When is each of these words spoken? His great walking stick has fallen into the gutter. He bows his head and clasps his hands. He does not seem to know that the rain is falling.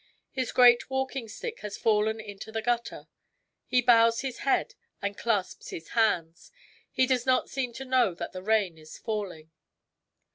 His 0.31 0.51
great 0.51 0.89
walking 0.89 1.27
stick 1.27 1.59
has 1.59 1.77
fallen 1.77 2.19
into 2.19 2.51
the 2.51 2.63
gutter. 2.63 3.07
He 3.67 3.83
bows 3.83 4.21
his 4.21 4.39
head 4.39 4.73
and 4.99 5.15
clasps 5.15 5.69
his 5.69 5.89
hands. 5.89 6.51
He 6.91 7.05
does 7.05 7.27
not 7.27 7.51
seem 7.51 7.71
to 7.73 7.85
know 7.85 8.15
that 8.15 8.31
the 8.31 8.41
rain 8.41 8.79
is 8.79 8.97
falling. 8.97 9.51